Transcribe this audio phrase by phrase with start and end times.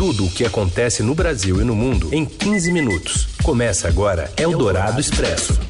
[0.00, 3.28] Tudo o que acontece no Brasil e no mundo em 15 minutos.
[3.44, 5.60] Começa agora Eldorado Expresso.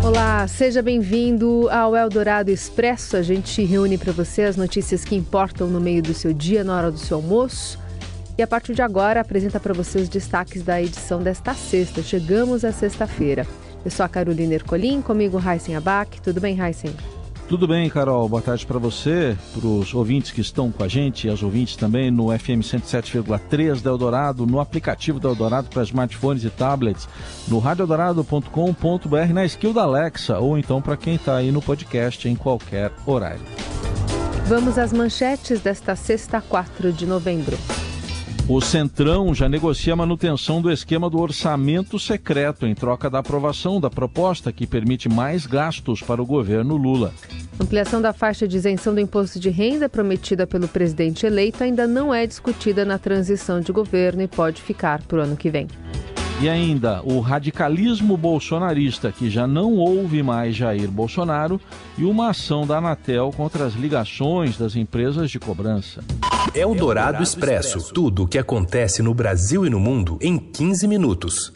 [0.00, 3.16] Olá, seja bem-vindo ao Eldorado Expresso.
[3.16, 6.76] A gente reúne para você as notícias que importam no meio do seu dia, na
[6.76, 7.76] hora do seu almoço.
[8.38, 12.04] E a partir de agora apresenta para você os destaques da edição desta sexta.
[12.04, 13.44] Chegamos à sexta-feira.
[13.84, 16.20] Eu sou a Carolina Ercolim, comigo Heisen Abac.
[16.20, 16.94] Tudo bem, Heisen?
[17.48, 18.28] Tudo bem, Carol.
[18.28, 21.76] Boa tarde para você, para os ouvintes que estão com a gente e as ouvintes
[21.76, 27.08] também no FM 107,3 da Eldorado, no aplicativo da Eldorado para smartphones e tablets,
[27.48, 32.36] no radioeldorado.com.br, na skill da Alexa ou então para quem está aí no podcast em
[32.36, 33.40] qualquer horário.
[34.44, 37.56] Vamos às manchetes desta sexta, 4 de novembro.
[38.50, 43.78] O Centrão já negocia a manutenção do esquema do orçamento secreto em troca da aprovação
[43.78, 47.12] da proposta que permite mais gastos para o governo Lula.
[47.60, 52.14] Ampliação da faixa de isenção do imposto de renda prometida pelo presidente eleito ainda não
[52.14, 55.66] é discutida na transição de governo e pode ficar para o ano que vem.
[56.40, 61.60] E ainda o radicalismo bolsonarista, que já não ouve mais Jair Bolsonaro,
[61.96, 66.04] e uma ação da Anatel contra as ligações das empresas de cobrança.
[66.54, 70.86] É o Dourado Expresso tudo o que acontece no Brasil e no mundo em 15
[70.86, 71.52] minutos.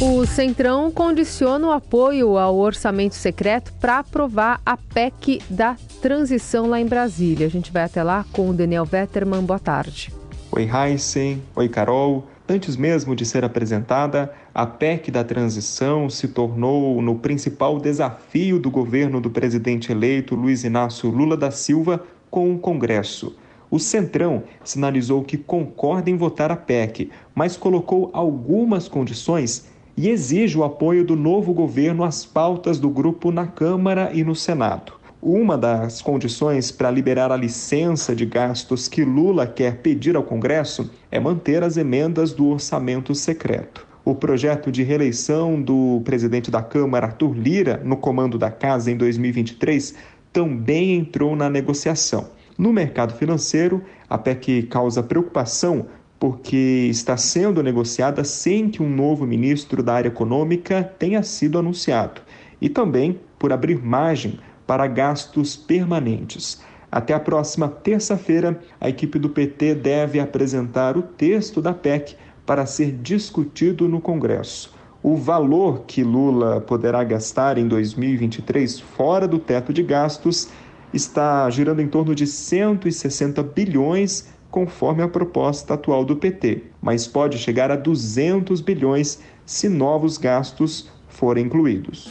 [0.00, 6.80] O Centrão condiciona o apoio ao orçamento secreto para aprovar a PEC da transição lá
[6.80, 7.46] em Brasília.
[7.46, 9.42] A gente vai até lá com o Daniel Vetterman.
[9.42, 10.12] Boa tarde.
[10.50, 11.40] Oi, Heisen.
[11.54, 12.26] Oi, Carol.
[12.48, 18.70] Antes mesmo de ser apresentada, a PEC da transição se tornou no principal desafio do
[18.70, 23.36] governo do presidente eleito Luiz Inácio Lula da Silva com o Congresso.
[23.68, 30.56] O Centrão sinalizou que concorda em votar a PEC, mas colocou algumas condições e exige
[30.56, 34.92] o apoio do novo governo às pautas do grupo na Câmara e no Senado.
[35.28, 40.88] Uma das condições para liberar a licença de gastos que Lula quer pedir ao Congresso
[41.10, 43.84] é manter as emendas do orçamento secreto.
[44.04, 48.96] O projeto de reeleição do presidente da Câmara, Arthur Lira, no comando da casa em
[48.96, 49.96] 2023,
[50.32, 52.28] também entrou na negociação.
[52.56, 55.86] No mercado financeiro, a PEC causa preocupação
[56.20, 62.20] porque está sendo negociada sem que um novo ministro da área econômica tenha sido anunciado,
[62.60, 66.60] e também por abrir margem para gastos permanentes.
[66.90, 72.64] Até a próxima terça-feira, a equipe do PT deve apresentar o texto da PEC para
[72.64, 74.74] ser discutido no Congresso.
[75.02, 80.48] O valor que Lula poderá gastar em 2023 fora do teto de gastos
[80.92, 87.36] está girando em torno de 160 bilhões, conforme a proposta atual do PT, mas pode
[87.38, 92.10] chegar a 200 bilhões se novos gastos forem incluídos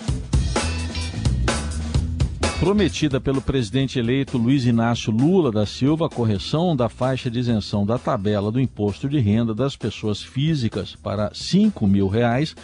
[2.59, 7.85] prometida pelo presidente eleito Luiz Inácio Lula da Silva a correção da faixa de isenção
[7.85, 12.55] da tabela do imposto de renda das pessoas físicas para 5 mil reais,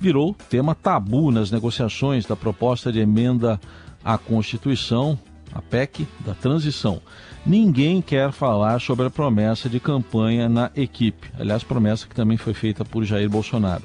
[0.00, 3.60] virou tema tabu nas negociações da proposta de emenda
[4.04, 5.18] à Constituição,
[5.54, 7.00] a PEC da transição.
[7.44, 12.52] Ninguém quer falar sobre a promessa de campanha na equipe, aliás, promessa que também foi
[12.52, 13.84] feita por Jair Bolsonaro.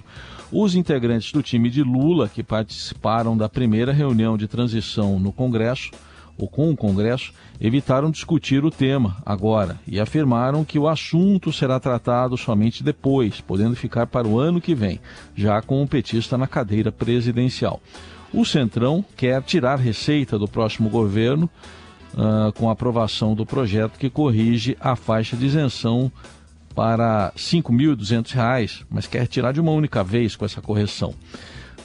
[0.52, 5.92] Os integrantes do time de Lula, que participaram da primeira reunião de transição no Congresso,
[6.38, 11.80] ou com o Congresso, evitaram discutir o tema agora e afirmaram que o assunto será
[11.80, 15.00] tratado somente depois, podendo ficar para o ano que vem,
[15.34, 17.82] já com o petista na cadeira presidencial.
[18.34, 21.50] O Centrão quer tirar receita do próximo governo
[22.14, 26.12] uh, com a aprovação do projeto que corrige a faixa de isenção
[26.74, 31.14] para R$ 5.200, mas quer tirar de uma única vez com essa correção.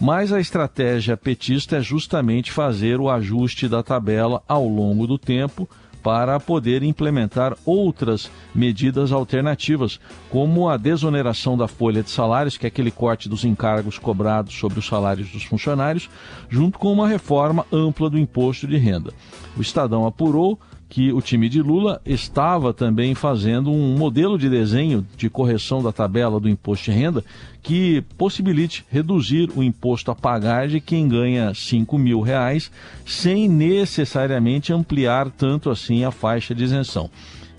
[0.00, 5.68] Mas a estratégia petista é justamente fazer o ajuste da tabela ao longo do tempo
[6.06, 9.98] para poder implementar outras medidas alternativas,
[10.30, 14.78] como a desoneração da folha de salários, que é aquele corte dos encargos cobrados sobre
[14.78, 16.08] os salários dos funcionários,
[16.48, 19.12] junto com uma reforma ampla do imposto de renda.
[19.56, 25.06] O Estadão apurou que o time de Lula estava também fazendo um modelo de desenho
[25.16, 27.24] de correção da tabela do imposto de renda
[27.62, 32.70] que possibilite reduzir o imposto a pagar de quem ganha 5 mil reais
[33.04, 37.10] sem necessariamente ampliar tanto assim a faixa de isenção.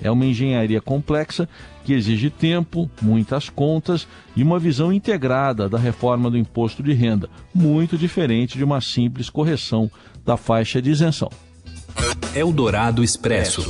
[0.02, 1.50] É uma engenharia complexa
[1.84, 7.30] que exige tempo, muitas contas e uma visão integrada da reforma do imposto de renda,
[7.54, 9.90] muito diferente de uma simples correção
[10.26, 11.30] da faixa de isenção.
[12.38, 13.68] Eldorado Expresso.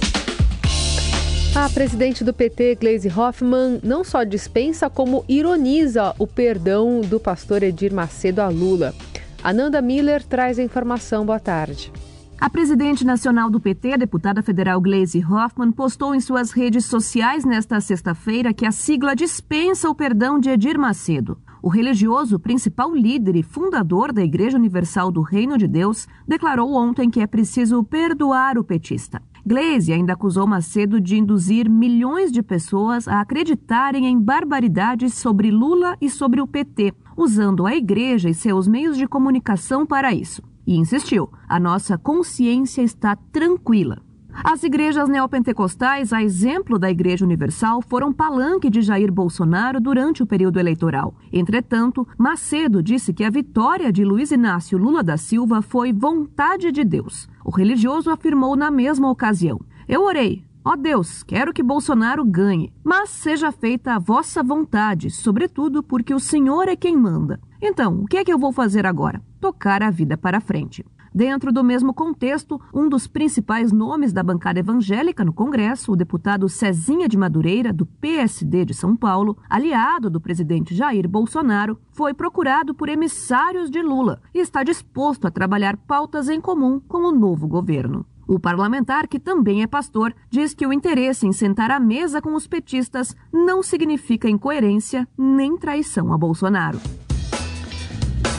[1.55, 7.63] A presidente do PT, Gleisi Hoffmann, não só dispensa, como ironiza o perdão do pastor
[7.63, 8.93] Edir Macedo a Lula.
[9.41, 11.25] Ananda Miller traz a informação.
[11.25, 11.93] Boa tarde.
[12.37, 17.45] A presidente nacional do PT, a deputada federal Gleisi Hoffmann, postou em suas redes sociais
[17.45, 21.37] nesta sexta-feira que a sigla dispensa o perdão de Edir Macedo.
[21.61, 27.09] O religioso, principal líder e fundador da Igreja Universal do Reino de Deus, declarou ontem
[27.09, 29.21] que é preciso perdoar o petista.
[29.45, 35.95] Gleisi ainda acusou Macedo de induzir milhões de pessoas a acreditarem em barbaridades sobre Lula
[36.01, 40.75] e sobre o PT, usando a igreja e seus meios de comunicação para isso e
[40.75, 43.99] insistiu: a nossa consciência está tranquila.
[44.43, 50.27] As igrejas neopentecostais, a exemplo da Igreja Universal, foram palanque de Jair Bolsonaro durante o
[50.27, 51.15] período eleitoral.
[51.33, 56.83] Entretanto, Macedo disse que a vitória de Luiz Inácio Lula da Silva foi vontade de
[56.83, 57.27] Deus.
[57.43, 63.09] O religioso afirmou na mesma ocasião: Eu orei, Ó Deus, quero que Bolsonaro ganhe, mas
[63.09, 67.39] seja feita a vossa vontade, sobretudo porque o Senhor é quem manda.
[67.61, 69.21] Então, o que é que eu vou fazer agora?
[69.39, 70.85] Tocar a vida para frente.
[71.17, 76.47] Dentro do mesmo contexto, um dos principais nomes da bancada evangélica no Congresso, o deputado
[76.47, 82.75] Cezinha de Madureira, do PSD de São Paulo, aliado do presidente Jair Bolsonaro, foi procurado
[82.75, 87.47] por emissários de Lula e está disposto a trabalhar pautas em comum com o novo
[87.47, 88.05] governo.
[88.27, 92.35] O parlamentar, que também é pastor, diz que o interesse em sentar à mesa com
[92.35, 96.79] os petistas não significa incoerência nem traição a Bolsonaro.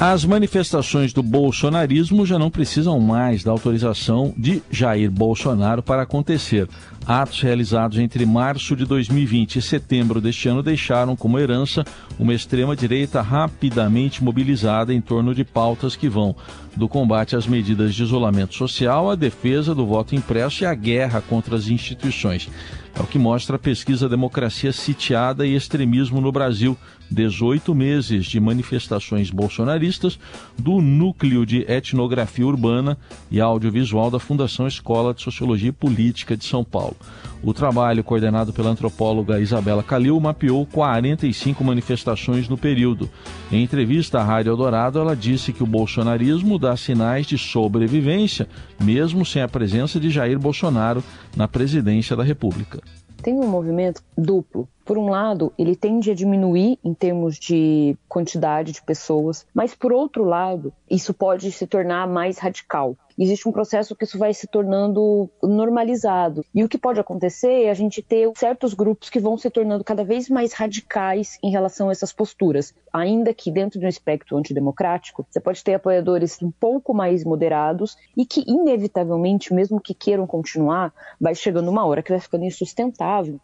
[0.01, 6.69] As manifestações do bolsonarismo já não precisam mais da autorização de Jair Bolsonaro para acontecer.
[7.09, 11.83] Atos realizados entre março de 2020 e setembro deste ano deixaram como herança
[12.19, 16.37] uma extrema-direita rapidamente mobilizada em torno de pautas que vão
[16.77, 21.23] do combate às medidas de isolamento social à defesa do voto impresso e à guerra
[21.23, 22.51] contra as instituições.
[22.95, 26.77] É o que mostra a pesquisa Democracia Sitiada e Extremismo no Brasil,
[27.11, 30.19] 18 meses de manifestações bolsonaristas
[30.59, 32.99] do Núcleo de Etnografia Urbana
[33.31, 36.97] e Audiovisual da Fundação Escola de Sociologia e Política de São Paulo.
[37.43, 43.09] O trabalho, coordenado pela antropóloga Isabela Calil, mapeou 45 manifestações no período.
[43.53, 48.49] Em entrevista à Rádio Eldorado, ela disse que o bolsonarismo dá sinais de sobrevivência,
[48.83, 51.03] mesmo sem a presença de Jair Bolsonaro
[51.37, 52.81] na presidência da República.
[53.23, 58.73] Tem um movimento duplo por um lado, ele tende a diminuir em termos de quantidade
[58.73, 62.97] de pessoas, mas por outro lado, isso pode se tornar mais radical.
[63.19, 66.43] Existe um processo que isso vai se tornando normalizado.
[66.55, 69.85] E o que pode acontecer é a gente ter certos grupos que vão se tornando
[69.85, 72.73] cada vez mais radicais em relação a essas posturas.
[72.91, 77.95] Ainda que dentro de um espectro antidemocrático, você pode ter apoiadores um pouco mais moderados
[78.17, 83.39] e que, inevitavelmente, mesmo que queiram continuar, vai chegando uma hora que vai ficando insustentável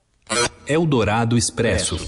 [0.66, 1.98] Eldorado Expresso.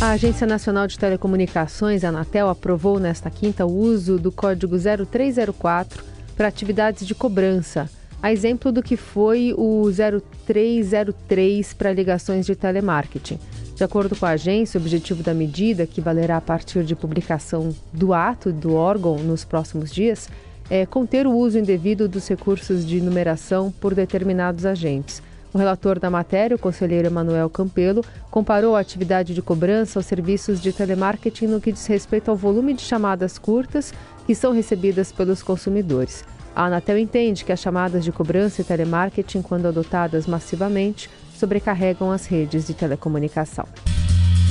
[0.00, 6.04] A Agência Nacional de Telecomunicações, a Anatel, aprovou nesta quinta o uso do código 0304
[6.36, 7.90] para atividades de cobrança,
[8.22, 13.40] a exemplo do que foi o 0303 para ligações de telemarketing.
[13.74, 17.74] De acordo com a agência, o objetivo da medida, que valerá a partir de publicação
[17.92, 20.28] do ato do órgão nos próximos dias,
[20.70, 25.20] é conter o uso indevido dos recursos de numeração por determinados agentes.
[25.54, 30.60] O relator da matéria, o conselheiro Emanuel Campelo, comparou a atividade de cobrança aos serviços
[30.60, 33.94] de telemarketing no que diz respeito ao volume de chamadas curtas
[34.26, 36.24] que são recebidas pelos consumidores.
[36.56, 42.26] A Anatel entende que as chamadas de cobrança e telemarketing, quando adotadas massivamente, sobrecarregam as
[42.26, 43.64] redes de telecomunicação.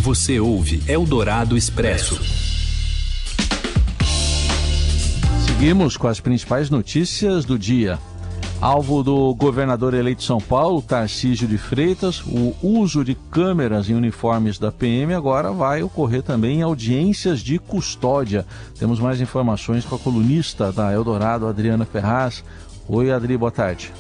[0.02, 2.18] Você ouve Eldorado Expresso.
[5.46, 8.00] Seguimos com as principais notícias do dia.
[8.64, 13.94] Alvo do governador eleito de São Paulo, Tarcísio de Freitas, o uso de câmeras em
[13.94, 18.46] uniformes da PM agora vai ocorrer também em audiências de custódia.
[18.80, 22.42] Temos mais informações com a colunista da Eldorado, Adriana Ferraz.
[22.88, 23.92] Oi, Adri, boa tarde.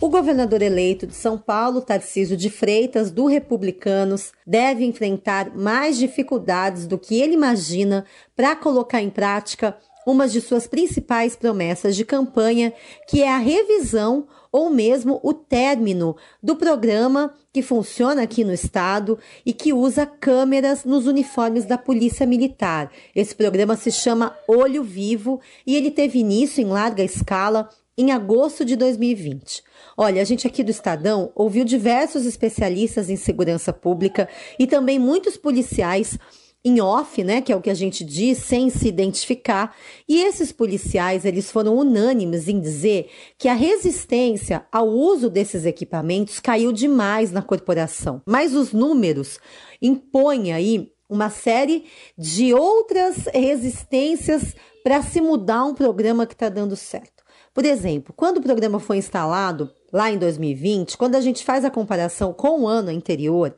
[0.00, 6.86] O governador eleito de São Paulo, Tarcísio de Freitas, do Republicanos, deve enfrentar mais dificuldades
[6.86, 9.76] do que ele imagina para colocar em prática
[10.08, 12.72] uma de suas principais promessas de campanha,
[13.06, 19.18] que é a revisão ou mesmo o término do programa que funciona aqui no estado
[19.44, 22.90] e que usa câmeras nos uniformes da Polícia Militar.
[23.14, 28.64] Esse programa se chama Olho Vivo e ele teve início em larga escala em agosto
[28.64, 29.62] de 2020.
[29.94, 34.26] Olha, a gente aqui do Estadão ouviu diversos especialistas em segurança pública
[34.58, 36.18] e também muitos policiais
[36.64, 39.74] em off, né, que é o que a gente diz, sem se identificar.
[40.08, 46.40] E esses policiais, eles foram unânimes em dizer que a resistência ao uso desses equipamentos
[46.40, 48.20] caiu demais na corporação.
[48.26, 49.38] Mas os números
[49.80, 51.84] impõem aí uma série
[52.16, 57.18] de outras resistências para se mudar um programa que está dando certo.
[57.54, 61.70] Por exemplo, quando o programa foi instalado, lá em 2020, quando a gente faz a
[61.70, 63.56] comparação com o ano anterior,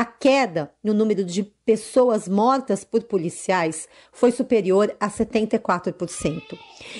[0.00, 6.40] a queda no número de pessoas mortas por policiais foi superior a 74%.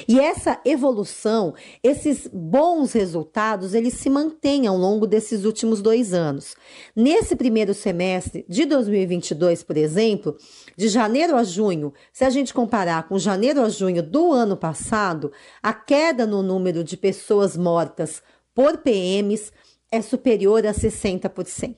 [0.06, 6.54] E essa evolução, esses bons resultados, eles se mantêm ao longo desses últimos dois anos.
[6.94, 10.36] Nesse primeiro semestre de 2022, por exemplo,
[10.76, 15.32] de janeiro a junho, se a gente comparar com janeiro a junho do ano passado,
[15.62, 18.22] a queda no número de pessoas mortas
[18.54, 19.50] por PMs
[19.90, 21.76] é superior a 60%.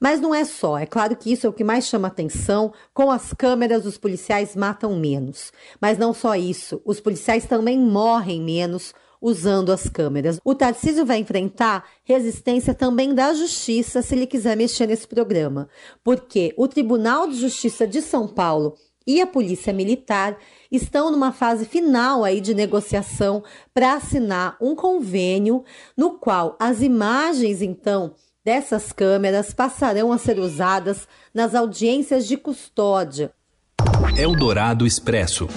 [0.00, 2.72] Mas não é só, é claro que isso é o que mais chama atenção.
[2.92, 5.52] Com as câmeras, os policiais matam menos.
[5.80, 10.38] Mas não só isso, os policiais também morrem menos usando as câmeras.
[10.44, 15.66] O Tarcísio vai enfrentar resistência também da Justiça se ele quiser mexer nesse programa,
[16.04, 20.36] porque o Tribunal de Justiça de São Paulo e a Polícia Militar
[20.70, 23.42] estão numa fase final aí de negociação
[23.72, 25.64] para assinar um convênio
[25.96, 33.32] no qual as imagens então dessas câmeras passarão a ser usadas nas audiências de custódia.
[34.16, 35.48] Eldorado Expresso.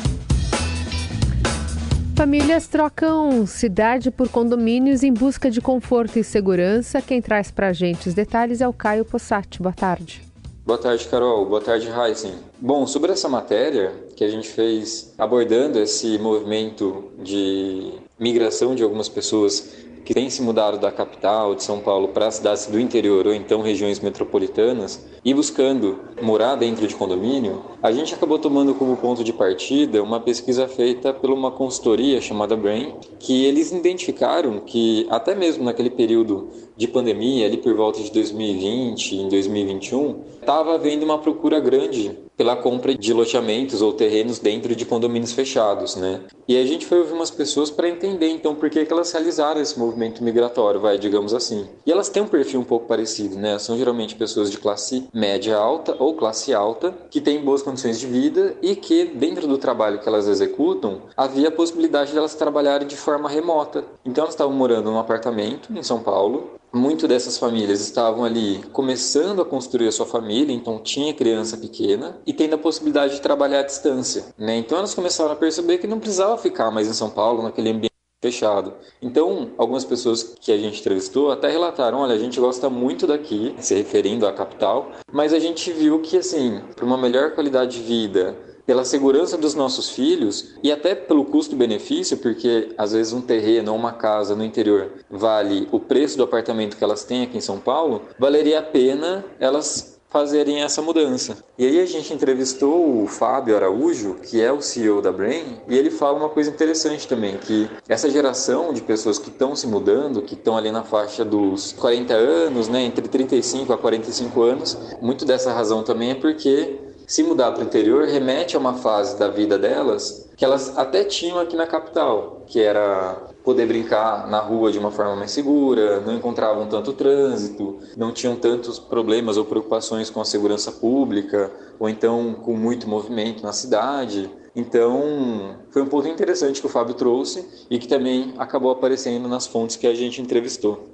[2.15, 6.99] Famílias trocam cidade por condomínios em busca de conforto e segurança.
[6.99, 9.61] Quem traz para a gente os detalhes é o Caio Possati.
[9.61, 10.26] Boa tarde.
[10.67, 11.45] Boa tarde, Carol.
[11.45, 12.33] Boa tarde, Heisen.
[12.59, 19.07] Bom, sobre essa matéria que a gente fez abordando esse movimento de migração de algumas
[19.07, 23.33] pessoas que têm se mudado da capital de São Paulo para cidades do interior ou
[23.33, 29.21] então regiões metropolitanas e buscando morar dentro de condomínio, a gente acabou tomando como ponto
[29.21, 35.35] de partida uma pesquisa feita por uma consultoria chamada Brain, que eles identificaram que até
[35.35, 41.17] mesmo naquele período de pandemia, ali por volta de 2020, em 2021, estava havendo uma
[41.17, 46.21] procura grande pela compra de loteamentos ou terrenos dentro de condomínios fechados, né?
[46.47, 49.59] E a gente foi ouvir umas pessoas para entender então por que, que elas realizaram
[49.59, 51.67] esse movimento migratório, vai, digamos assim.
[51.85, 53.57] E elas têm um perfil um pouco parecido, né?
[53.57, 58.05] São geralmente pessoas de classe média alta ou classe alta que têm boas condições de
[58.05, 62.87] vida e que dentro do trabalho que elas executam havia a possibilidade de elas trabalharem
[62.87, 63.83] de forma remota.
[64.05, 69.41] Então elas estavam morando num apartamento em São Paulo muito dessas famílias estavam ali começando
[69.41, 73.59] a construir a sua família, então tinha criança pequena e tendo a possibilidade de trabalhar
[73.59, 74.57] à distância, né?
[74.57, 77.97] Então elas começaram a perceber que não precisava ficar mais em São Paulo, naquele ambiente
[78.21, 78.73] fechado.
[79.01, 83.55] Então, algumas pessoas que a gente entrevistou até relataram, olha, a gente gosta muito daqui,
[83.59, 87.83] se referindo à capital, mas a gente viu que assim, para uma melhor qualidade de
[87.83, 88.35] vida,
[88.67, 93.77] pela segurança dos nossos filhos e até pelo custo-benefício, porque às vezes um terreno ou
[93.77, 97.59] uma casa no interior vale o preço do apartamento que elas têm aqui em São
[97.59, 101.37] Paulo, valeria a pena elas fazerem essa mudança.
[101.57, 105.77] E aí a gente entrevistou o Fábio Araújo, que é o CEO da Brain, e
[105.77, 110.21] ele fala uma coisa interessante também, que essa geração de pessoas que estão se mudando,
[110.21, 115.25] que estão ali na faixa dos 40 anos, né, entre 35 a 45 anos, muito
[115.25, 119.29] dessa razão também é porque se mudar para o interior remete a uma fase da
[119.29, 124.71] vida delas que elas até tinham aqui na capital, que era poder brincar na rua
[124.71, 130.09] de uma forma mais segura, não encontravam tanto trânsito, não tinham tantos problemas ou preocupações
[130.09, 131.49] com a segurança pública,
[131.79, 134.29] ou então com muito movimento na cidade.
[134.55, 139.47] Então, foi um ponto interessante que o Fábio trouxe e que também acabou aparecendo nas
[139.47, 140.87] fontes que a gente entrevistou.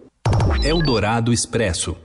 [0.64, 1.98] Eldorado Expresso.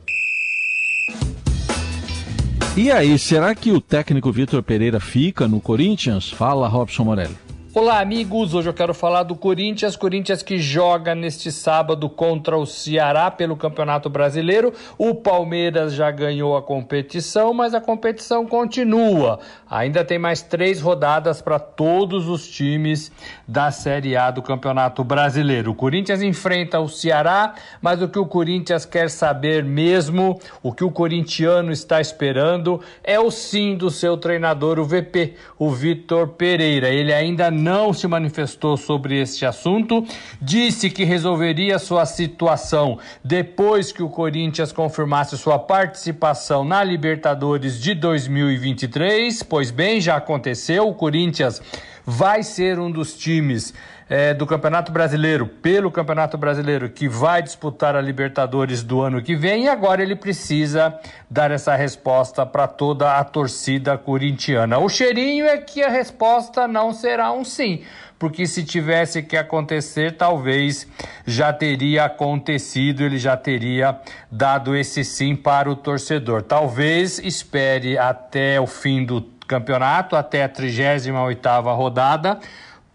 [2.79, 6.31] E aí, será que o técnico Vitor Pereira fica no Corinthians?
[6.31, 7.48] Fala, Robson Morelli.
[7.75, 8.55] Olá, amigos.
[8.55, 9.95] Hoje eu quero falar do Corinthians.
[9.95, 14.73] Corinthians que joga neste sábado contra o Ceará pelo Campeonato Brasileiro.
[14.97, 19.39] O Palmeiras já ganhou a competição, mas a competição continua.
[19.69, 23.13] Ainda tem mais três rodadas para todos os times
[23.47, 25.73] da Série A do Campeonato Brasileiro.
[25.73, 30.85] O Corinthians enfrenta o Ceará, mas o que o Corinthians quer saber mesmo, o que
[30.85, 36.89] o corintiano está esperando, é o sim do seu treinador, o VP, o Vitor Pereira.
[36.89, 40.07] Ele ainda não se manifestou sobre este assunto,
[40.41, 47.95] disse que resolveria sua situação depois que o Corinthians confirmasse sua participação na Libertadores de
[47.95, 49.43] 2023.
[49.43, 51.61] Pois bem, já aconteceu, o Corinthians
[52.07, 53.75] vai ser um dos times
[54.09, 59.37] é, do Campeonato Brasileiro, pelo Campeonato Brasileiro, que vai disputar a Libertadores do ano que
[59.37, 60.99] vem, e agora ele precisa
[61.31, 64.79] dar essa resposta para toda a torcida corintiana.
[64.79, 67.83] O cheirinho é que a resposta não será um sim,
[68.19, 70.89] porque se tivesse que acontecer, talvez
[71.27, 73.99] já teria acontecido, ele já teria
[74.31, 76.43] dado esse sim para o torcedor.
[76.43, 82.39] Talvez espere até o fim do campeonato, até a 38ª rodada,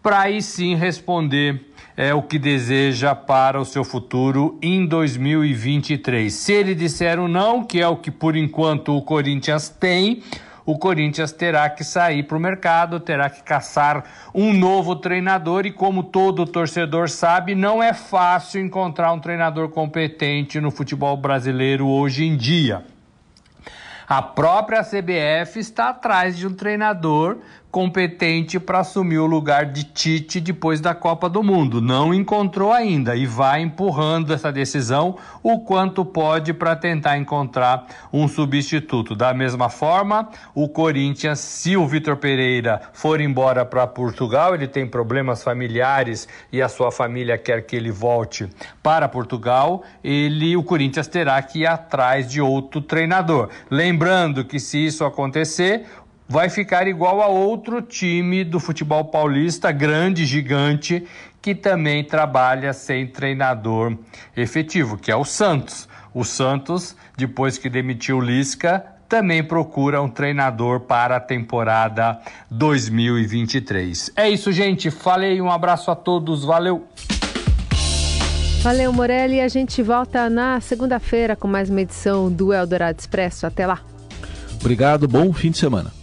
[0.04, 6.34] para aí sim responder é o que deseja para o seu futuro em 2023.
[6.34, 10.22] Se ele disser o não, que é o que por enquanto o Corinthians tem,
[10.66, 15.72] o Corinthians terá que sair para o mercado, terá que caçar um novo treinador e,
[15.72, 22.26] como todo torcedor sabe, não é fácil encontrar um treinador competente no futebol brasileiro hoje
[22.26, 22.84] em dia.
[24.08, 27.38] A própria CBF está atrás de um treinador
[27.74, 31.82] competente para assumir o lugar de Tite depois da Copa do Mundo.
[31.82, 38.28] Não encontrou ainda e vai empurrando essa decisão o quanto pode para tentar encontrar um
[38.28, 39.16] substituto.
[39.16, 44.86] Da mesma forma, o Corinthians, se o Vitor Pereira for embora para Portugal, ele tem
[44.86, 48.48] problemas familiares e a sua família quer que ele volte
[48.84, 53.50] para Portugal, ele o Corinthians terá que ir atrás de outro treinador.
[53.68, 55.88] Lembrando que se isso acontecer,
[56.34, 61.06] vai ficar igual a outro time do futebol paulista, grande, gigante,
[61.40, 63.96] que também trabalha sem treinador
[64.36, 65.88] efetivo, que é o Santos.
[66.12, 74.14] O Santos, depois que demitiu o Lisca, também procura um treinador para a temporada 2023.
[74.16, 74.90] É isso, gente.
[74.90, 76.88] Falei, um abraço a todos, valeu!
[78.64, 79.40] Valeu, Morelli.
[79.40, 83.46] A gente volta na segunda-feira com mais uma edição do Eldorado Expresso.
[83.46, 83.82] Até lá.
[84.60, 86.03] Obrigado, bom fim de semana.